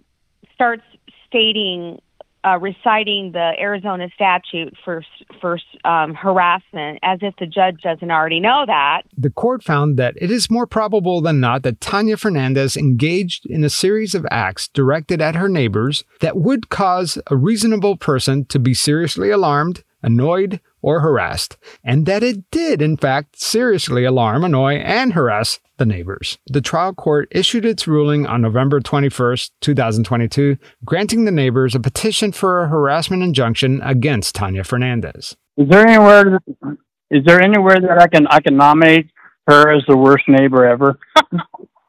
starts 0.54 0.84
stating 1.28 2.00
uh, 2.46 2.58
reciting 2.60 3.32
the 3.34 3.52
Arizona 3.60 4.08
statute 4.14 4.74
for 4.84 5.04
for 5.42 5.60
um, 5.84 6.14
harassment, 6.14 7.00
as 7.04 7.20
if 7.22 7.36
the 7.40 7.46
judge 7.46 7.82
doesn't 7.82 8.12
already 8.12 8.40
know 8.40 8.64
that. 8.66 9.04
The 9.18 9.30
court 9.30 9.64
found 9.64 9.98
that 9.98 10.16
it 10.18 10.32
is 10.32 10.50
more 10.50 10.68
probable 10.68 11.22
than 11.22 11.40
not 11.40 11.64
that 11.64 11.82
Tanya 11.82 12.18
Fernandez 12.18 12.78
engaged 12.78 13.46
in 13.46 13.64
a 13.64 13.70
series 13.70 14.16
of 14.16 14.26
acts 14.32 14.68
directed 14.68 15.22
at 15.22 15.36
her 15.36 15.50
neighbors 15.50 16.04
that 16.22 16.38
would 16.38 16.70
cause 16.70 17.18
a 17.28 17.36
reasonable 17.36 17.98
person 17.98 18.46
to 18.46 18.60
be 18.60 18.74
seriously 18.74 19.30
alarmed, 19.30 19.84
annoyed, 20.02 20.60
or 20.82 21.02
harassed, 21.02 21.58
and 21.84 22.06
that 22.06 22.24
it 22.24 22.50
did, 22.52 22.82
in 22.82 22.96
fact, 22.96 23.40
seriously 23.40 24.06
alarm, 24.06 24.44
annoy, 24.44 24.76
and 24.76 25.14
harass 25.14 25.60
the 25.80 25.86
neighbors. 25.86 26.38
The 26.46 26.62
trial 26.62 26.94
court 26.94 27.28
issued 27.32 27.66
its 27.66 27.88
ruling 27.88 28.28
on 28.28 28.42
November 28.42 28.80
21st, 28.80 29.50
2022, 29.62 30.58
granting 30.86 31.26
the 31.26 31.32
neighbors 31.32 31.74
a 31.74 31.80
petition 31.80 32.32
for 32.32 32.62
a 32.62 32.68
harassment 32.68 33.24
injunction 33.24 33.82
against 33.82 34.36
Tanya 34.36 34.64
Fernandez. 34.64 35.36
Is 35.58 35.68
there 35.68 35.88
anywhere? 35.88 36.40
Is 37.10 37.26
there 37.26 37.42
anywhere 37.42 37.80
that 37.82 38.00
I 38.00 38.08
can 38.08 38.28
I 38.28 38.40
can 38.40 38.56
nominate 38.56 39.10
her 39.48 39.74
as 39.74 39.84
the 39.88 39.98
worst 39.98 40.26
neighbor 40.28 40.66
ever? 40.66 41.00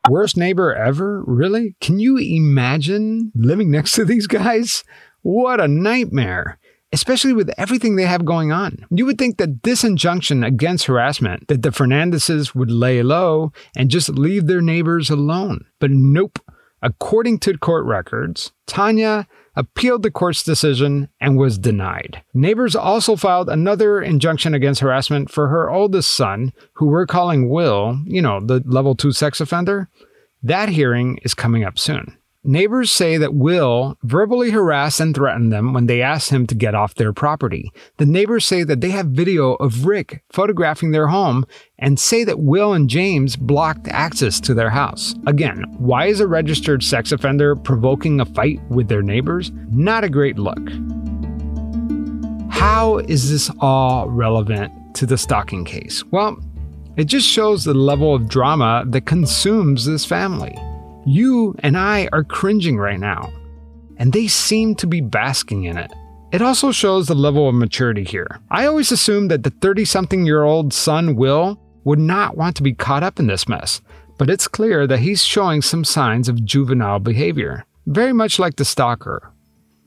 Worst 0.09 0.39
neighbor 0.39 0.75
ever? 0.75 1.23
Really? 1.27 1.77
Can 1.81 2.01
you 2.01 2.17
imagine 2.17 3.33
living 3.35 3.71
next 3.71 3.93
to 3.93 4.05
these 4.07 4.27
guys? 4.27 4.83
What 5.21 5.61
a 5.61 5.69
nightmare 5.69 6.59
especially 6.93 7.33
with 7.33 7.51
everything 7.57 7.97
they 7.97 8.07
have 8.07 8.25
going 8.25 8.53
on. 8.53 8.85
You 8.91 9.07
would 9.07 9.19
think 9.19 9.39
that 9.39 9.63
this 9.63 9.85
injunction 9.85 10.43
against 10.43 10.87
harassment, 10.87 11.49
that 11.49 11.63
the 11.63 11.71
Fernandezes 11.71 12.55
would 12.55 12.71
lay 12.71 13.03
low 13.03 13.53
and 13.77 13.91
just 13.91 14.09
leave 14.11 14.47
their 14.47 14.61
neighbors 14.61 15.11
alone. 15.11 15.65
But 15.79 15.91
nope. 15.91 16.39
According 16.83 17.41
to 17.41 17.59
court 17.59 17.85
records, 17.85 18.53
Tanya 18.67 19.29
appealed 19.55 20.03
the 20.03 20.11
court's 20.11 20.43
decision 20.43 21.09
and 21.21 21.37
was 21.37 21.59
denied. 21.59 22.23
Neighbors 22.33 22.75
also 22.75 23.17
filed 23.17 23.51
another 23.51 24.01
injunction 24.01 24.55
against 24.55 24.81
harassment 24.81 25.31
for 25.31 25.49
her 25.49 25.71
oldest 25.71 26.15
son, 26.15 26.53
who 26.75 26.87
we're 26.87 27.07
calling 27.07 27.51
Will, 27.51 28.01
you 28.07 28.23
know, 28.23 28.41
the 28.41 28.63
level 28.65 28.95
2 28.95 29.13
sex 29.13 29.41
offender. 29.41 29.89
That 30.43 30.71
hearing 30.71 31.19
is 31.23 31.35
coming 31.35 31.65
up 31.65 31.79
soon. 31.79 32.17
Neighbors 32.43 32.91
say 32.91 33.19
that 33.19 33.35
Will 33.35 33.99
verbally 34.03 34.51
harassed 34.51 34.99
and 34.99 35.15
threatened 35.15 35.53
them 35.53 35.75
when 35.75 35.87
they 35.87 36.01
asked 36.01 36.31
him 36.31 36.47
to 36.47 36.55
get 36.55 36.75
off 36.75 36.95
their 36.95 37.13
property. 37.13 37.71
The 37.99 38.07
neighbors 38.07 38.47
say 38.47 38.63
that 38.63 38.81
they 38.81 38.89
have 38.91 39.09
video 39.09 39.57
of 39.57 39.85
Rick 39.85 40.23
photographing 40.33 40.93
their 40.93 41.09
home 41.09 41.45
and 41.79 42.01
say 42.01 42.25
that 42.25 42.41
Will 42.41 42.73
and 42.73 42.89
James 42.89 43.37
blocked 43.37 43.89
access 43.89 44.41
to 44.41 44.55
their 44.55 44.71
house. 44.71 45.15
Again, 45.27 45.65
why 45.77 46.07
is 46.07 46.21
a 46.21 46.27
registered 46.27 46.83
sex 46.83 47.13
offender 47.13 47.55
provoking 47.57 48.21
a 48.21 48.25
fight 48.25 48.59
with 48.71 48.89
their 48.89 49.03
neighbors? 49.03 49.53
Not 49.71 50.05
a 50.05 50.09
great 50.09 50.39
look. 50.39 50.71
How 52.51 53.01
is 53.07 53.31
this 53.31 53.51
all 53.59 54.09
relevant 54.09 54.95
to 54.95 55.05
the 55.05 55.19
stalking 55.19 55.67
case? 55.67 56.03
Well, 56.07 56.43
it 56.97 57.05
just 57.05 57.29
shows 57.29 57.65
the 57.65 57.75
level 57.75 58.15
of 58.15 58.29
drama 58.29 58.85
that 58.87 59.05
consumes 59.05 59.85
this 59.85 60.07
family. 60.07 60.57
You 61.07 61.55
and 61.61 61.79
I 61.79 62.09
are 62.13 62.25
cringing 62.25 62.77
right 62.77 63.01
now, 63.01 63.33
and 63.97 64.13
they 64.13 64.27
seem 64.27 64.75
to 64.77 64.87
be 64.87 65.01
basking 65.01 65.65
in 65.65 65.77
it. 65.79 65.93
It 66.33 66.43
also 66.43 66.71
shows 66.71 67.07
the 67.07 67.15
level 67.15 67.49
of 67.49 67.55
maturity 67.55 68.05
here. 68.05 68.41
I 68.51 68.67
always 68.67 68.93
assumed 68.93 69.31
that 69.31 69.43
the 69.43 69.51
30 69.51 69.85
something 69.85 70.25
year 70.25 70.45
old 70.45 70.73
son, 70.73 71.17
Will, 71.17 71.61
would 71.85 71.99
not 71.99 72.37
want 72.37 72.57
to 72.57 72.63
be 72.63 72.75
caught 72.75 73.03
up 73.03 73.19
in 73.19 73.27
this 73.27 73.49
mess, 73.49 73.81
but 74.19 74.31
it's 74.31 74.47
clear 74.47 74.87
that 74.87 75.01
he's 75.01 75.25
showing 75.25 75.63
some 75.63 75.85
signs 75.85 76.29
of 76.29 76.45
juvenile 76.45 76.99
behavior, 76.99 77.65
very 77.87 78.13
much 78.13 78.39
like 78.39 78.57
the 78.57 78.65
stalker. 78.65 79.33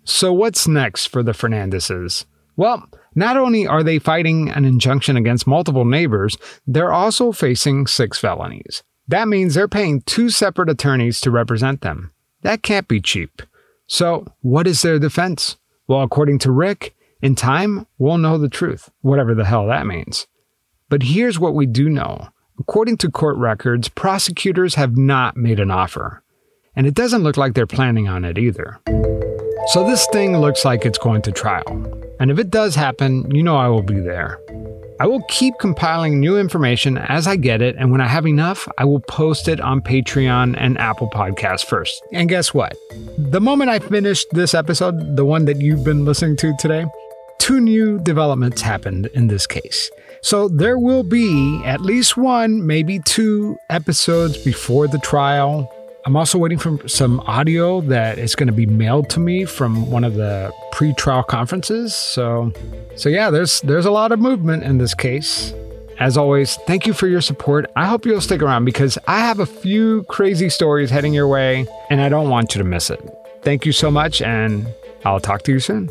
So, 0.04 0.34
what's 0.34 0.68
next 0.68 1.06
for 1.06 1.24
the 1.24 1.32
Fernandezes? 1.32 2.26
Well, 2.58 2.88
not 3.16 3.38
only 3.38 3.66
are 3.66 3.84
they 3.84 4.00
fighting 4.00 4.50
an 4.50 4.66
injunction 4.66 5.16
against 5.16 5.48
multiple 5.48 5.86
neighbors, 5.86 6.38
they're 6.68 6.92
also 6.92 7.32
facing 7.32 7.88
six 7.88 8.18
felonies. 8.20 8.84
That 9.08 9.28
means 9.28 9.54
they're 9.54 9.68
paying 9.68 10.02
two 10.02 10.30
separate 10.30 10.70
attorneys 10.70 11.20
to 11.22 11.32
represent 11.32 11.82
them. 11.82 12.12
That 12.42 12.64
can't 12.64 12.88
be 12.88 13.02
cheap. 13.02 13.42
So, 13.88 14.26
what 14.42 14.68
is 14.68 14.82
their 14.82 15.00
defense? 15.00 15.58
Well, 15.88 16.02
according 16.02 16.40
to 16.40 16.52
Rick, 16.52 16.96
in 17.22 17.36
time, 17.36 17.88
we'll 17.98 18.18
know 18.18 18.38
the 18.38 18.50
truth, 18.50 18.90
whatever 19.02 19.34
the 19.36 19.46
hell 19.46 19.68
that 19.68 19.86
means. 19.86 20.28
But 20.90 21.04
here's 21.04 21.40
what 21.40 21.56
we 21.56 21.66
do 21.66 21.90
know. 21.90 22.30
According 22.60 22.98
to 22.98 23.12
court 23.12 23.38
records, 23.38 23.90
prosecutors 23.90 24.76
have 24.76 24.96
not 24.96 25.36
made 25.36 25.60
an 25.60 25.72
offer. 25.72 26.24
And 26.76 26.88
it 26.88 26.94
doesn't 26.94 27.24
look 27.24 27.38
like 27.38 27.54
they're 27.54 27.68
planning 27.68 28.08
on 28.08 28.26
it 28.26 28.38
either. 28.38 28.80
So 29.68 29.86
this 29.86 30.06
thing 30.12 30.38
looks 30.38 30.66
like 30.66 30.86
it's 30.86 30.98
going 30.98 31.22
to 31.24 31.32
trial. 31.32 31.66
And 32.20 32.30
if 32.30 32.40
it 32.40 32.50
does 32.50 32.76
happen, 32.76 33.30
you 33.34 33.44
know 33.44 33.58
I 33.58 33.68
will 33.68 33.82
be 33.82 34.00
there. 34.00 34.40
I 35.00 35.08
will 35.08 35.24
keep 35.28 35.58
compiling 35.60 36.20
new 36.20 36.38
information 36.38 36.98
as 36.98 37.28
I 37.28 37.36
get 37.36 37.62
it, 37.62 37.76
and 37.78 37.92
when 37.92 38.00
I 38.00 38.08
have 38.08 38.28
enough, 38.28 38.68
I 38.78 38.86
will 38.86 39.00
post 39.00 39.48
it 39.48 39.60
on 39.60 39.82
Patreon 39.82 40.56
and 40.58 40.78
Apple 40.78 41.10
Podcasts 41.10 41.66
first. 41.66 42.04
And 42.12 42.30
guess 42.30 42.54
what? 42.54 42.76
The 43.18 43.42
moment 43.42 43.70
I 43.70 43.80
finished 43.80 44.28
this 44.32 44.54
episode, 44.54 45.16
the 45.16 45.26
one 45.26 45.46
that 45.46 45.60
you've 45.60 45.84
been 45.84 46.06
listening 46.06 46.38
to 46.38 46.56
today, 46.60 46.86
two 47.40 47.60
new 47.60 48.00
developments 48.00 48.62
happened 48.62 49.08
in 49.14 49.28
this 49.28 49.48
case. 49.48 49.90
So 50.22 50.48
there 50.48 50.78
will 50.78 51.04
be 51.04 51.62
at 51.66 51.82
least 51.82 52.16
one, 52.16 52.66
maybe 52.66 53.00
two 53.00 53.58
episodes 53.70 54.38
before 54.38 54.88
the 54.88 55.00
trial 55.00 55.70
I'm 56.06 56.18
also 56.18 56.38
waiting 56.38 56.58
for 56.58 56.86
some 56.88 57.22
audio 57.22 57.80
that 57.82 58.18
is 58.18 58.36
going 58.36 58.48
to 58.48 58.54
be 58.54 58.66
mailed 58.66 59.10
to 59.12 59.22
me 59.22 59.46
from 59.46 59.90
one 59.90 60.04
of 60.04 60.16
the 60.16 60.54
pre-trial 60.74 61.24
conferences. 61.24 61.96
So, 61.96 62.52
so 62.96 63.08
yeah, 63.08 63.30
there's 63.30 63.62
there's 63.62 63.86
a 63.86 63.92
lot 63.92 64.12
of 64.12 64.20
movement 64.20 64.64
in 64.64 64.80
this 64.80 64.94
case. 64.94 65.54
As 66.00 66.18
always, 66.18 66.58
thank 66.68 66.86
you 66.88 66.94
for 66.94 67.08
your 67.08 67.22
support. 67.22 67.72
I 67.76 67.86
hope 67.86 68.06
you'll 68.06 68.20
stick 68.20 68.42
around 68.42 68.66
because 68.66 68.98
I 69.08 69.20
have 69.20 69.40
a 69.40 69.46
few 69.46 70.04
crazy 70.04 70.50
stories 70.50 70.90
heading 70.90 71.14
your 71.14 71.28
way, 71.28 71.68
and 71.90 72.02
I 72.02 72.10
don't 72.10 72.30
want 72.30 72.54
you 72.54 72.60
to 72.60 72.66
miss 72.68 72.90
it. 72.90 73.00
Thank 73.44 73.66
you 73.66 73.72
so 73.72 73.90
much, 73.90 74.22
and 74.22 74.68
I'll 75.06 75.22
talk 75.22 75.44
to 75.44 75.54
you 75.54 75.60
soon. 75.60 75.90